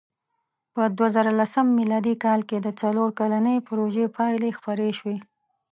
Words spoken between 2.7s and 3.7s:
څلور کلنې